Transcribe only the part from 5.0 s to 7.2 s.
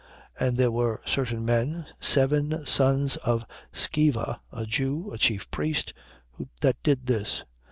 a chief priest, that did